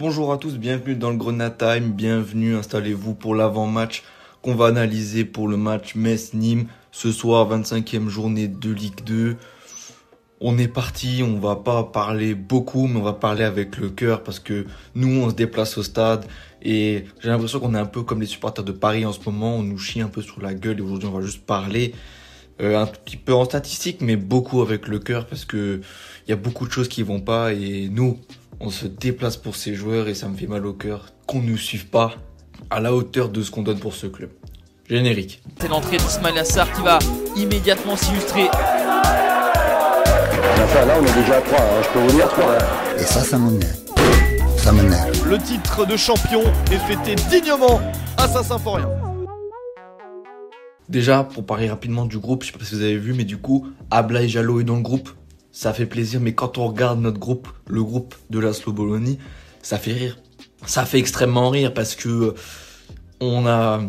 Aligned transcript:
Bonjour 0.00 0.32
à 0.32 0.38
tous, 0.38 0.56
bienvenue 0.56 0.96
dans 0.96 1.10
le 1.10 1.18
Grenade 1.18 1.58
Time, 1.58 1.92
bienvenue, 1.92 2.56
installez-vous 2.56 3.12
pour 3.12 3.34
l'avant-match 3.34 4.02
qu'on 4.40 4.54
va 4.54 4.68
analyser 4.68 5.26
pour 5.26 5.46
le 5.46 5.58
match 5.58 5.94
Metz-Nîmes 5.94 6.68
ce 6.90 7.12
soir, 7.12 7.46
25e 7.50 8.08
journée 8.08 8.48
de 8.48 8.70
Ligue 8.70 9.04
2. 9.04 9.36
On 10.40 10.56
est 10.56 10.68
parti, 10.68 11.22
on 11.22 11.38
va 11.38 11.54
pas 11.54 11.82
parler 11.82 12.34
beaucoup, 12.34 12.86
mais 12.86 12.98
on 12.98 13.02
va 13.02 13.12
parler 13.12 13.44
avec 13.44 13.76
le 13.76 13.90
cœur 13.90 14.22
parce 14.22 14.40
que 14.40 14.64
nous, 14.94 15.20
on 15.20 15.28
se 15.28 15.34
déplace 15.34 15.76
au 15.76 15.82
stade 15.82 16.24
et 16.62 17.04
j'ai 17.22 17.28
l'impression 17.28 17.60
qu'on 17.60 17.74
est 17.74 17.78
un 17.78 17.84
peu 17.84 18.02
comme 18.02 18.22
les 18.22 18.26
supporters 18.26 18.64
de 18.64 18.72
Paris 18.72 19.04
en 19.04 19.12
ce 19.12 19.20
moment, 19.26 19.56
on 19.56 19.62
nous 19.62 19.76
chie 19.76 20.00
un 20.00 20.08
peu 20.08 20.22
sur 20.22 20.40
la 20.40 20.54
gueule 20.54 20.78
et 20.78 20.82
aujourd'hui 20.82 21.10
on 21.10 21.18
va 21.18 21.20
juste 21.20 21.44
parler 21.44 21.92
euh, 22.62 22.80
un 22.80 22.86
petit 22.86 23.18
peu 23.18 23.34
en 23.34 23.44
statistique, 23.44 24.00
mais 24.00 24.16
beaucoup 24.16 24.62
avec 24.62 24.88
le 24.88 24.98
cœur 24.98 25.26
parce 25.26 25.44
que 25.44 25.82
il 26.26 26.30
y 26.30 26.32
a 26.32 26.36
beaucoup 26.36 26.66
de 26.66 26.72
choses 26.72 26.88
qui 26.88 27.02
vont 27.02 27.20
pas 27.20 27.52
et 27.52 27.90
nous, 27.90 28.18
on 28.60 28.68
se 28.68 28.86
déplace 28.86 29.38
pour 29.38 29.56
ces 29.56 29.74
joueurs 29.74 30.08
et 30.08 30.14
ça 30.14 30.28
me 30.28 30.36
fait 30.36 30.46
mal 30.46 30.66
au 30.66 30.74
cœur 30.74 31.06
qu'on 31.26 31.40
ne 31.40 31.50
nous 31.50 31.56
suive 31.56 31.86
pas 31.86 32.14
à 32.68 32.78
la 32.78 32.94
hauteur 32.94 33.30
de 33.30 33.42
ce 33.42 33.50
qu'on 33.50 33.62
donne 33.62 33.78
pour 33.78 33.94
ce 33.94 34.06
club. 34.06 34.30
Générique. 34.88 35.42
C'est 35.58 35.68
l'entrée 35.68 35.96
d'Ismail 35.96 36.38
Assar 36.38 36.70
qui 36.72 36.82
va 36.82 36.98
immédiatement 37.36 37.96
s'illustrer. 37.96 38.44
Là, 40.72 40.94
on 41.00 41.04
est 41.04 41.14
déjà 41.20 41.38
à 41.38 41.40
3, 41.40 41.58
hein, 41.58 41.62
je 41.82 41.88
peux 41.88 41.98
vous 42.06 42.16
dire 42.16 42.28
3. 42.28 42.58
Et 42.98 43.02
ça, 43.02 43.20
ça 43.20 43.38
m'énerve. 43.38 43.76
Ça 44.56 44.72
m'énerve. 44.72 45.28
Le 45.28 45.38
titre 45.38 45.86
de 45.86 45.96
champion 45.96 46.42
est 46.70 46.78
fêté 46.78 47.14
dignement 47.28 47.80
à 48.16 48.28
Saint-Symphorien. 48.28 48.88
Déjà, 50.88 51.24
pour 51.24 51.44
parler 51.44 51.68
rapidement 51.68 52.04
du 52.04 52.18
groupe, 52.18 52.44
je 52.44 52.52
sais 52.52 52.58
pas 52.58 52.64
si 52.64 52.74
vous 52.74 52.82
avez 52.82 52.98
vu, 52.98 53.14
mais 53.14 53.24
du 53.24 53.38
coup, 53.38 53.66
Abla 53.90 54.22
et 54.22 54.28
Jalo 54.28 54.60
est 54.60 54.64
dans 54.64 54.76
le 54.76 54.82
groupe. 54.82 55.10
Ça 55.52 55.72
fait 55.72 55.86
plaisir, 55.86 56.20
mais 56.20 56.34
quand 56.34 56.58
on 56.58 56.68
regarde 56.68 57.00
notre 57.00 57.18
groupe, 57.18 57.48
le 57.66 57.82
groupe 57.82 58.14
de 58.30 58.38
Laszlo 58.38 58.72
Bologna, 58.72 59.12
ça 59.62 59.78
fait 59.78 59.92
rire. 59.92 60.18
Ça 60.66 60.84
fait 60.84 60.98
extrêmement 60.98 61.50
rire 61.50 61.74
parce 61.74 61.94
que 61.94 62.08
euh, 62.08 62.34
on 63.20 63.46
a 63.46 63.82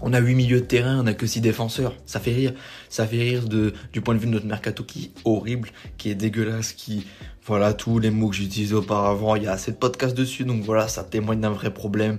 on 0.00 0.12
a 0.12 0.20
8 0.20 0.34
milieux 0.34 0.60
de 0.60 0.66
terrain, 0.66 1.00
on 1.02 1.06
a 1.06 1.14
que 1.14 1.26
6 1.26 1.40
défenseurs. 1.40 1.94
Ça 2.06 2.20
fait 2.20 2.32
rire. 2.32 2.54
Ça 2.88 3.06
fait 3.06 3.18
rire 3.18 3.48
du 3.48 4.00
point 4.00 4.14
de 4.14 4.20
vue 4.20 4.26
de 4.26 4.32
notre 4.32 4.46
mercato 4.46 4.84
qui 4.84 5.06
est 5.06 5.10
horrible, 5.24 5.70
qui 5.96 6.10
est 6.10 6.14
dégueulasse, 6.14 6.72
qui, 6.72 7.06
voilà, 7.44 7.72
tous 7.72 7.98
les 7.98 8.10
mots 8.10 8.28
que 8.28 8.36
j'utilisais 8.36 8.74
auparavant. 8.74 9.34
Il 9.34 9.42
y 9.42 9.46
a 9.46 9.52
assez 9.52 9.72
de 9.72 9.76
podcasts 9.76 10.16
dessus, 10.16 10.44
donc 10.44 10.62
voilà, 10.62 10.86
ça 10.86 11.02
témoigne 11.02 11.40
d'un 11.40 11.50
vrai 11.50 11.74
problème. 11.74 12.18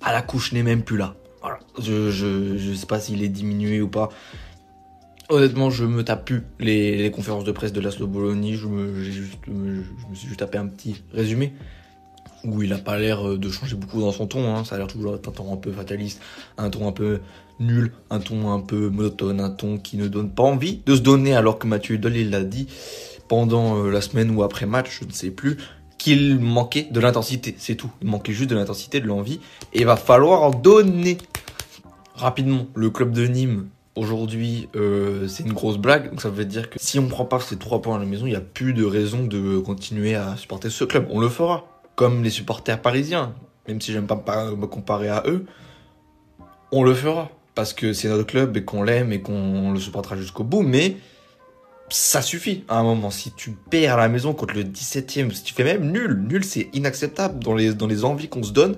À 0.00 0.12
la 0.12 0.22
couche 0.22 0.52
n'est 0.52 0.62
même 0.62 0.82
plus 0.82 0.96
là. 0.96 1.14
Voilà. 1.42 1.58
Je, 1.78 2.10
je, 2.10 2.56
je 2.56 2.72
sais 2.72 2.86
pas 2.86 3.00
s'il 3.00 3.22
est 3.22 3.28
diminué 3.28 3.82
ou 3.82 3.88
pas. 3.88 4.08
Honnêtement, 5.32 5.70
je 5.70 5.86
me 5.86 6.04
tape 6.04 6.26
plus 6.26 6.42
les, 6.60 7.10
conférences 7.10 7.44
de 7.44 7.52
presse 7.52 7.72
de 7.72 7.80
Laszlo 7.80 8.06
Bologna. 8.06 8.54
Je 8.54 8.66
me, 8.66 9.02
suis 10.12 10.28
juste 10.28 10.40
tapé 10.40 10.58
un 10.58 10.66
petit 10.66 11.02
résumé 11.14 11.54
où 12.44 12.62
il 12.62 12.70
a 12.74 12.76
pas 12.76 12.98
l'air 12.98 13.26
euh, 13.26 13.38
de 13.38 13.48
changer 13.48 13.74
beaucoup 13.76 14.02
dans 14.02 14.12
son 14.12 14.26
ton. 14.26 14.54
Hein. 14.54 14.66
Ça 14.66 14.74
a 14.74 14.78
l'air 14.78 14.88
toujours 14.88 15.14
un 15.14 15.16
ton 15.16 15.54
un 15.54 15.56
peu 15.56 15.72
fataliste, 15.72 16.20
un 16.58 16.68
ton 16.68 16.86
un 16.86 16.92
peu 16.92 17.20
nul, 17.60 17.92
un 18.10 18.18
ton 18.20 18.52
un 18.52 18.60
peu 18.60 18.90
monotone, 18.90 19.40
un 19.40 19.48
ton 19.48 19.78
qui 19.78 19.96
ne 19.96 20.06
donne 20.06 20.28
pas 20.28 20.42
envie 20.42 20.82
de 20.84 20.94
se 20.94 21.00
donner. 21.00 21.34
Alors 21.34 21.58
que 21.58 21.66
Mathieu 21.66 21.94
Hudol, 21.94 22.14
il 22.14 22.28
l'a 22.28 22.44
dit 22.44 22.66
pendant 23.26 23.78
euh, 23.78 23.90
la 23.90 24.02
semaine 24.02 24.36
ou 24.36 24.42
après 24.42 24.66
match, 24.66 24.98
je 25.00 25.06
ne 25.06 25.12
sais 25.12 25.30
plus, 25.30 25.56
qu'il 25.96 26.40
manquait 26.40 26.88
de 26.90 27.00
l'intensité. 27.00 27.54
C'est 27.56 27.76
tout. 27.76 27.90
Il 28.02 28.08
manquait 28.08 28.34
juste 28.34 28.50
de 28.50 28.56
l'intensité, 28.56 29.00
de 29.00 29.06
l'envie. 29.06 29.40
Et 29.72 29.80
il 29.80 29.86
va 29.86 29.96
falloir 29.96 30.50
donner 30.50 31.16
rapidement. 32.16 32.66
Le 32.74 32.90
club 32.90 33.12
de 33.12 33.26
Nîmes. 33.26 33.70
Aujourd'hui, 33.94 34.68
euh, 34.74 35.28
c'est 35.28 35.42
une 35.42 35.52
grosse 35.52 35.76
blague, 35.76 36.08
donc 36.10 36.22
ça 36.22 36.30
veut 36.30 36.46
dire 36.46 36.70
que 36.70 36.78
si 36.80 36.98
on 36.98 37.08
prend 37.08 37.26
pas 37.26 37.40
ces 37.40 37.58
trois 37.58 37.82
points 37.82 37.96
à 37.96 37.98
la 37.98 38.06
maison, 38.06 38.24
il 38.26 38.30
n'y 38.30 38.36
a 38.36 38.40
plus 38.40 38.72
de 38.72 38.84
raison 38.84 39.24
de 39.24 39.58
continuer 39.58 40.14
à 40.14 40.36
supporter 40.36 40.70
ce 40.70 40.84
club. 40.84 41.06
On 41.10 41.20
le 41.20 41.28
fera 41.28 41.66
comme 41.94 42.22
les 42.22 42.30
supporters 42.30 42.80
parisiens, 42.80 43.34
même 43.68 43.80
si 43.80 43.92
j'aime 43.92 44.06
pas 44.06 44.50
me 44.56 44.66
comparer 44.66 45.08
à 45.08 45.24
eux, 45.26 45.44
on 46.70 46.82
le 46.82 46.94
fera. 46.94 47.30
Parce 47.54 47.74
que 47.74 47.92
c'est 47.92 48.08
notre 48.08 48.24
club 48.24 48.56
et 48.56 48.64
qu'on 48.64 48.82
l'aime 48.82 49.12
et 49.12 49.20
qu'on 49.20 49.72
le 49.72 49.78
supportera 49.78 50.16
jusqu'au 50.16 50.42
bout, 50.42 50.62
mais 50.62 50.96
ça 51.90 52.22
suffit 52.22 52.64
à 52.68 52.78
un 52.78 52.82
moment. 52.82 53.10
Si 53.10 53.30
tu 53.32 53.50
perds 53.50 53.94
à 53.94 53.96
la 53.98 54.08
maison 54.08 54.32
contre 54.32 54.54
le 54.54 54.64
17ème, 54.64 55.30
si 55.32 55.42
tu 55.42 55.52
fais 55.52 55.64
même 55.64 55.90
nul, 55.90 56.24
nul 56.26 56.44
c'est 56.44 56.70
inacceptable 56.72 57.44
dans 57.44 57.54
les, 57.54 57.74
dans 57.74 57.86
les 57.86 58.04
envies 58.06 58.28
qu'on 58.28 58.42
se 58.42 58.52
donne, 58.52 58.76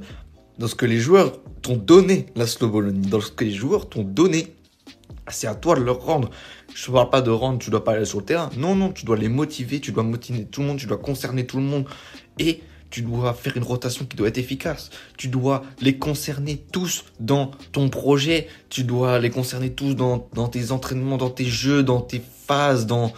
dans 0.59 0.67
ce 0.67 0.75
que 0.75 0.87
les 0.87 0.99
joueurs 0.99 1.39
t'ont 1.63 1.77
donné, 1.77 2.27
la 2.35 2.47
Bologna, 2.67 3.09
dans 3.09 3.21
ce 3.21 3.31
que 3.31 3.45
les 3.45 3.53
joueurs 3.53 3.89
t'ont 3.89 4.03
donné. 4.03 4.55
C'est 5.29 5.47
à 5.47 5.55
toi 5.55 5.75
de 5.77 5.83
leur 5.83 6.01
rendre. 6.01 6.31
Je 6.75 6.91
ne 6.91 6.95
parle 6.95 7.11
pas 7.11 7.23
de 7.23 7.31
rendre, 7.31 7.59
tu 7.59 7.71
dois 7.71 7.85
pas 7.85 7.93
aller 7.93 8.05
sur 8.05 8.19
le 8.19 8.25
terrain. 8.25 8.51
Non, 8.57 8.75
non, 8.75 8.93
tu 8.93 9.05
dois 9.05 9.17
les 9.17 9.29
motiver, 9.29 9.81
tu 9.81 9.93
dois 9.93 10.03
motiver 10.03 10.45
tout 10.45 10.61
le 10.61 10.67
monde, 10.67 10.79
tu 10.79 10.87
dois 10.87 10.99
concerner 10.99 11.47
tout 11.47 11.57
le 11.57 11.63
monde. 11.63 11.87
Et 12.39 12.61
tu 12.91 13.03
dois 13.03 13.35
faire 13.35 13.57
une 13.57 13.65
rotation 13.65 14.05
qui 14.05 14.17
doit 14.17 14.29
être 14.29 14.39
efficace. 14.39 14.91
Tu 15.17 15.29
dois 15.29 15.63
les 15.81 15.99
concerner 15.99 16.63
tous 16.71 17.05
dans 17.19 17.51
ton 17.73 17.89
projet. 17.89 18.49
Tu 18.69 18.85
dois 18.85 19.19
les 19.19 19.31
concerner 19.31 19.73
tous 19.73 19.95
dans, 19.95 20.29
dans 20.35 20.49
tes 20.49 20.71
entraînements, 20.71 21.17
dans 21.17 21.31
tes 21.31 21.47
jeux, 21.47 21.83
dans 21.83 22.01
tes 22.01 22.23
phases, 22.47 22.87
dans, 22.87 23.13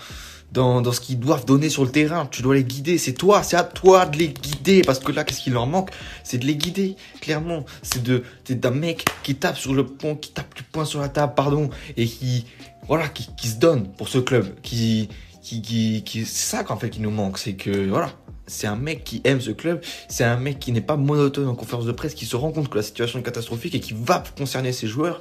dans, 0.53 0.81
dans 0.81 0.93
ce 0.93 1.01
qu'ils 1.01 1.19
doivent 1.19 1.45
donner 1.45 1.69
sur 1.69 1.84
le 1.84 1.91
terrain. 1.91 2.27
Tu 2.27 2.43
dois 2.43 2.55
les 2.55 2.65
guider. 2.65 2.99
C'est 2.99 3.12
toi, 3.12 3.43
c'est 3.43 3.57
à 3.57 3.65
toi 3.65 4.07
de 4.07 4.19
les 4.19 4.29
guider. 4.29 4.83
Parce 4.83 4.99
que 4.99 5.12
là, 5.12 5.25
qu'est-ce 5.25 5.41
qui 5.41 5.51
leur 5.51 5.67
manque? 5.67 5.91
C'est 6.25 6.39
de 6.39 6.47
les 6.47 6.57
guider, 6.57 6.97
clairement. 7.21 7.65
C'est 7.83 8.03
de, 8.03 8.23
d'un 8.51 8.71
mec 8.71 9.05
qui 9.23 9.35
tape 9.35 9.56
sur 9.56 9.75
le 9.75 9.87
pont, 9.87 10.17
qui 10.17 10.33
tape 10.33 10.55
du 10.55 10.62
poing 10.62 10.85
sur 10.85 11.01
la 11.01 11.09
table, 11.09 11.35
pardon, 11.35 11.71
et 11.97 12.06
qui, 12.06 12.47
voilà, 12.89 13.09
qui, 13.09 13.29
qui 13.37 13.49
se 13.49 13.56
donne 13.56 13.89
pour 13.93 14.09
ce 14.09 14.19
club. 14.19 14.47
Qui, 14.62 15.09
qui, 15.43 15.62
qui, 15.62 16.03
qui 16.05 16.25
c'est 16.25 16.56
ça 16.56 16.65
qu'en 16.65 16.77
fait 16.77 16.91
qui 16.91 17.01
nous 17.01 17.11
manque. 17.11 17.39
C'est 17.39 17.55
que, 17.55 17.89
voilà. 17.89 18.11
C'est 18.49 18.69
un 18.69 18.77
mec 18.77 19.03
qui 19.03 19.21
aime 19.25 19.41
ce 19.41 19.51
club, 19.51 19.81
c'est 20.09 20.23
un 20.23 20.37
mec 20.37 20.61
qui 20.61 20.71
n'est 20.71 20.81
pas 20.81 20.97
monotone 20.97 21.49
en 21.49 21.56
conférence 21.56 21.85
de 21.85 21.91
presse, 21.91 22.15
qui 22.15 22.27
se 22.27 22.37
rend 22.37 22.53
compte 22.53 22.69
que 22.69 22.77
la 22.77 22.85
situation 22.85 23.19
est 23.19 23.23
catastrophique 23.25 23.75
et 23.75 23.81
qui 23.81 23.93
va 23.93 24.23
concerner 24.39 24.71
ses 24.71 24.87
joueurs. 24.87 25.21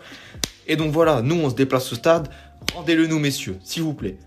Et 0.67 0.75
donc 0.75 0.91
voilà, 0.91 1.23
nous 1.23 1.33
on 1.33 1.49
se 1.49 1.55
déplace 1.55 1.91
au 1.91 1.95
stade, 1.95 2.29
rendez-le 2.75 3.07
nous 3.07 3.17
messieurs, 3.17 3.57
s'il 3.63 3.81
vous 3.81 3.95
plaît. 3.95 4.19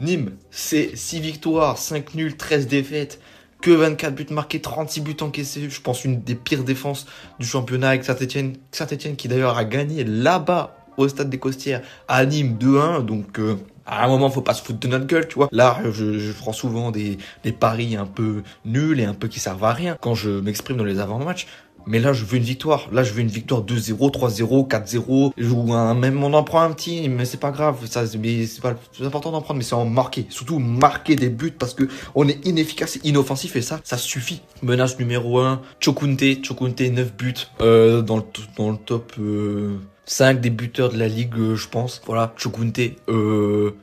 Nîmes, 0.00 0.32
c'est 0.50 0.96
6 0.96 1.20
victoires, 1.20 1.78
5 1.78 2.14
nuls, 2.14 2.36
13 2.36 2.66
défaites, 2.66 3.20
que 3.60 3.70
24 3.70 4.14
buts 4.14 4.26
marqués, 4.30 4.60
36 4.60 5.00
buts 5.00 5.16
encaissés. 5.20 5.70
Je 5.70 5.80
pense 5.80 6.04
une 6.04 6.20
des 6.20 6.34
pires 6.34 6.64
défenses 6.64 7.06
du 7.38 7.46
championnat 7.46 7.90
avec 7.90 8.04
Saint-Etienne. 8.04 8.54
Saint-Etienne 8.72 9.16
qui 9.16 9.28
d'ailleurs 9.28 9.56
a 9.56 9.64
gagné 9.64 10.04
là-bas 10.04 10.76
au 10.96 11.08
stade 11.08 11.30
des 11.30 11.38
Costières 11.38 11.82
à 12.06 12.24
Nîmes 12.26 12.56
2-1. 12.60 13.04
Donc 13.04 13.38
euh, 13.38 13.56
à 13.86 14.04
un 14.04 14.08
moment, 14.08 14.30
faut 14.30 14.42
pas 14.42 14.54
se 14.54 14.62
foutre 14.62 14.80
de 14.80 14.88
notre 14.88 15.06
gueule, 15.06 15.28
tu 15.28 15.34
vois. 15.36 15.48
Là, 15.52 15.78
je, 15.90 16.18
je 16.18 16.32
prends 16.32 16.52
souvent 16.52 16.90
des, 16.90 17.18
des 17.42 17.52
paris 17.52 17.96
un 17.96 18.06
peu 18.06 18.42
nuls 18.64 19.00
et 19.00 19.04
un 19.04 19.14
peu 19.14 19.28
qui 19.28 19.40
servent 19.40 19.64
à 19.64 19.72
rien 19.72 19.96
quand 20.00 20.14
je 20.14 20.30
m'exprime 20.30 20.76
dans 20.76 20.84
les 20.84 21.00
avant-matchs. 21.00 21.46
Mais 21.86 21.98
là, 21.98 22.12
je 22.12 22.24
veux 22.24 22.36
une 22.36 22.42
victoire. 22.44 22.88
Là, 22.92 23.02
je 23.04 23.12
veux 23.12 23.20
une 23.20 23.28
victoire 23.28 23.62
2-0, 23.62 24.10
3-0, 24.10 24.66
4-0. 24.68 25.32
Ou 25.38 25.72
un, 25.74 25.94
même 25.94 26.22
on 26.22 26.32
en 26.32 26.42
prend 26.42 26.60
un 26.62 26.70
petit, 26.72 27.08
mais 27.08 27.24
c'est 27.24 27.40
pas 27.40 27.50
grave. 27.50 27.76
Ça, 27.86 28.06
c'est- 28.06 28.18
mais 28.18 28.46
c'est 28.46 28.60
pas 28.62 28.70
le 28.70 28.76
plus 28.96 29.06
important 29.06 29.30
d'en 29.32 29.42
prendre, 29.42 29.58
mais 29.58 29.64
c'est 29.64 29.74
en 29.74 29.84
marquer. 29.84 30.26
Surtout 30.30 30.58
marquer 30.58 31.16
des 31.16 31.28
buts 31.28 31.54
parce 31.58 31.74
que 31.74 31.88
on 32.14 32.26
est 32.28 32.44
inefficace 32.46 32.96
et 32.96 33.00
inoffensif 33.08 33.56
et 33.56 33.62
ça, 33.62 33.80
ça 33.84 33.98
suffit. 33.98 34.40
Menace 34.62 34.98
numéro 34.98 35.38
1, 35.40 35.60
Chokunte. 35.80 36.22
Chokunte, 36.44 36.80
9 36.80 37.14
buts 37.14 37.34
euh, 37.60 38.02
dans, 38.02 38.16
le, 38.18 38.22
dans 38.56 38.70
le 38.70 38.76
top 38.78 39.12
euh, 39.18 39.76
5 40.06 40.40
des 40.40 40.50
buteurs 40.50 40.90
de 40.90 40.98
la 40.98 41.08
ligue, 41.08 41.34
euh, 41.38 41.54
je 41.56 41.68
pense. 41.68 42.00
Voilà, 42.06 42.32
Chokunte. 42.36 42.78
Euh, 43.08 43.74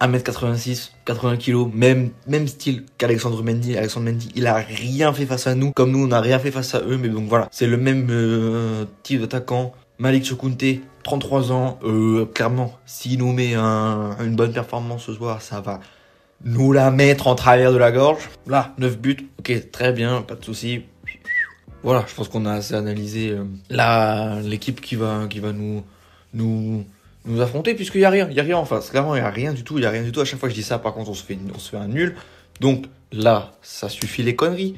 1m86, 0.00 0.90
80 1.04 1.36
kg, 1.38 1.70
même, 1.74 2.10
style 2.48 2.84
qu'Alexandre 2.98 3.42
Mendy. 3.42 3.76
Alexandre 3.76 4.06
Mendy, 4.10 4.28
il 4.34 4.46
a 4.46 4.54
rien 4.56 5.12
fait 5.12 5.26
face 5.26 5.46
à 5.46 5.54
nous, 5.54 5.72
comme 5.72 5.90
nous 5.92 6.04
on 6.04 6.08
n'a 6.08 6.20
rien 6.20 6.38
fait 6.38 6.50
face 6.50 6.74
à 6.74 6.80
eux, 6.80 6.96
mais 6.96 7.08
donc 7.08 7.28
voilà, 7.28 7.48
c'est 7.50 7.66
le 7.66 7.76
même 7.76 8.06
euh, 8.10 8.84
type 9.02 9.20
d'attaquant. 9.20 9.72
Malik 9.98 10.26
Chokunte, 10.26 10.62
33 11.04 11.52
ans, 11.52 11.78
euh, 11.84 12.26
clairement, 12.26 12.76
s'il 12.84 13.18
nous 13.18 13.32
met 13.32 13.54
un- 13.54 14.16
une 14.22 14.36
bonne 14.36 14.52
performance 14.52 15.04
ce 15.04 15.14
soir, 15.14 15.40
ça 15.40 15.60
va 15.62 15.80
nous 16.44 16.70
la 16.72 16.90
mettre 16.90 17.28
en 17.28 17.34
travers 17.34 17.72
de 17.72 17.78
la 17.78 17.90
gorge. 17.92 18.28
Là, 18.46 18.74
9 18.76 18.98
buts, 18.98 19.28
ok, 19.38 19.70
très 19.72 19.92
bien, 19.92 20.20
pas 20.20 20.34
de 20.34 20.44
souci. 20.44 20.82
Voilà, 21.82 22.04
je 22.08 22.14
pense 22.14 22.28
qu'on 22.28 22.44
a 22.46 22.52
assez 22.52 22.74
analysé 22.74 23.30
euh, 23.70 24.40
l'équipe 24.42 24.80
qui 24.80 24.96
va 24.96 25.26
qui 25.30 25.38
va 25.40 25.52
nous 25.52 25.82
nous 26.34 26.84
nous 27.26 27.40
affronter 27.40 27.74
puisqu'il 27.74 28.00
y 28.00 28.04
a 28.04 28.10
rien, 28.10 28.28
il 28.30 28.36
y 28.36 28.40
a 28.40 28.42
rien 28.42 28.56
en 28.56 28.64
face. 28.64 28.90
Clairement, 28.90 29.14
il 29.14 29.18
y 29.18 29.22
a 29.22 29.30
rien 29.30 29.52
du 29.52 29.64
tout, 29.64 29.78
il 29.78 29.84
y 29.84 29.86
a 29.86 29.90
rien 29.90 30.02
du 30.02 30.12
tout. 30.12 30.20
À 30.20 30.24
chaque 30.24 30.38
fois 30.38 30.48
que 30.48 30.54
je 30.54 30.60
dis 30.60 30.66
ça, 30.66 30.78
par 30.78 30.94
contre, 30.94 31.10
on 31.10 31.14
se 31.14 31.24
fait 31.24 31.38
on 31.54 31.58
se 31.58 31.70
fait 31.70 31.76
un 31.76 31.88
nul. 31.88 32.16
Donc 32.60 32.86
là, 33.12 33.52
ça 33.62 33.88
suffit 33.88 34.22
les 34.22 34.36
conneries. 34.36 34.76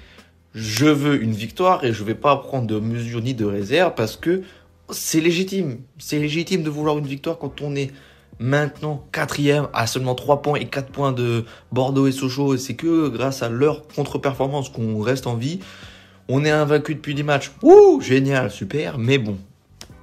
Je 0.55 0.87
veux 0.87 1.23
une 1.23 1.33
victoire 1.33 1.85
et 1.85 1.93
je 1.93 2.03
vais 2.03 2.15
pas 2.15 2.37
prendre 2.37 2.67
de 2.67 2.79
mesures 2.79 3.21
ni 3.21 3.35
de 3.35 3.45
réserve 3.45 3.95
parce 3.95 4.17
que 4.17 4.43
c'est 4.91 5.21
légitime. 5.21 5.79
C'est 5.99 6.19
légitime 6.19 6.63
de 6.63 6.71
vouloir 6.71 6.99
une 6.99 7.07
victoire 7.07 7.39
quand 7.39 7.61
on 7.61 7.77
est 7.77 7.93
maintenant 8.41 9.05
quatrième 9.13 9.69
à 9.73 9.87
seulement 9.87 10.15
3 10.15 10.43
points 10.43 10.59
et 10.59 10.67
4 10.67 10.91
points 10.91 11.13
de 11.13 11.45
Bordeaux 11.73 12.07
et 12.07 12.13
Sochaux. 12.13 12.55
Et 12.55 12.59
c'est 12.59 12.75
que 12.75 13.09
grâce 13.09 13.43
à 13.43 13.49
leur 13.49 13.87
contre-performance 13.89 14.69
qu'on 14.71 15.01
reste 15.01 15.27
en 15.27 15.37
vie. 15.37 15.61
On 16.29 16.45
est 16.45 16.51
invaincu 16.51 16.95
depuis 16.95 17.15
10 17.15 17.23
matchs. 17.23 17.53
Ouh, 17.63 18.01
génial, 18.01 18.51
super. 18.51 18.99
Mais 18.99 19.19
bon, 19.19 19.39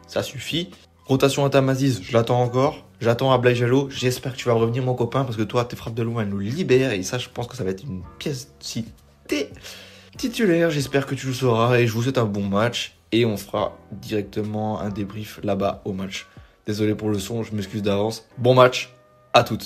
ça 0.07 0.23
suffit. 0.23 0.69
Rotation 1.05 1.45
à 1.45 1.51
Tamaziz, 1.51 2.01
je 2.01 2.13
l'attends 2.13 2.41
encore. 2.41 2.83
J'attends 2.99 3.31
Ablaï 3.31 3.55
Jallo. 3.55 3.89
J'espère 3.91 4.33
que 4.33 4.37
tu 4.37 4.47
vas 4.47 4.55
revenir, 4.55 4.81
mon 4.81 4.95
copain, 4.95 5.23
parce 5.23 5.37
que 5.37 5.43
toi, 5.43 5.63
tes 5.63 5.75
frappes 5.75 5.93
de 5.93 6.01
loin, 6.01 6.23
elles 6.23 6.29
nous 6.29 6.39
libèrent. 6.39 6.93
Et 6.93 7.03
ça, 7.03 7.19
je 7.19 7.29
pense 7.29 7.45
que 7.45 7.55
ça 7.55 7.63
va 7.63 7.69
être 7.69 7.83
une 7.83 8.01
pièce 8.17 8.51
si 8.59 8.85
titulaire. 10.17 10.71
J'espère 10.71 11.05
que 11.05 11.13
tu 11.13 11.27
le 11.27 11.33
sauras. 11.33 11.77
Et 11.77 11.85
je 11.85 11.93
vous 11.93 12.01
souhaite 12.01 12.17
un 12.17 12.25
bon 12.25 12.41
match. 12.41 12.97
Et 13.11 13.23
on 13.23 13.37
fera 13.37 13.77
directement 13.91 14.81
un 14.81 14.89
débrief 14.89 15.39
là-bas 15.43 15.83
au 15.85 15.93
match. 15.93 16.25
Désolé 16.65 16.95
pour 16.95 17.09
le 17.09 17.19
son, 17.19 17.43
je 17.43 17.53
m'excuse 17.53 17.83
d'avance. 17.83 18.25
Bon 18.39 18.55
match 18.55 18.91
à 19.33 19.43
toutes. 19.43 19.63